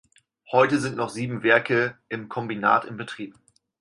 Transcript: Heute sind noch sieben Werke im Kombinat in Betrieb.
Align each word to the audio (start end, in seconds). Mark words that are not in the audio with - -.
Heute 0.51 0.79
sind 0.79 0.95
noch 0.97 1.09
sieben 1.11 1.43
Werke 1.43 1.95
im 2.09 2.27
Kombinat 2.27 2.85
in 2.85 2.97
Betrieb. 2.97 3.35